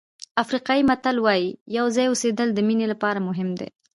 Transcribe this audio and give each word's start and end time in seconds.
افریقایي 0.43 0.81
متل 0.89 1.15
وایي 1.21 1.47
یو 1.77 1.85
ځای 1.95 2.05
اوسېدل 2.09 2.47
د 2.53 2.59
مینې 2.67 2.87
لپاره 2.93 3.19
مهم 3.27 3.49
دي. 3.59 3.69